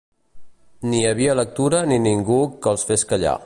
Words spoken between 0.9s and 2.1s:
Ni hi havia lectura ni